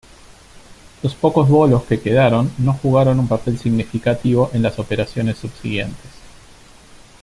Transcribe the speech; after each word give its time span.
Los 1.03 1.13
pocos 1.13 1.47
"Bolo" 1.47 1.85
que 1.87 1.99
quedaron 1.99 2.51
no 2.57 2.73
jugaron 2.73 3.19
un 3.19 3.27
papel 3.27 3.59
significativo 3.59 4.49
en 4.51 4.63
las 4.63 4.79
operaciones 4.79 5.37
subsiguientes. 5.37 6.09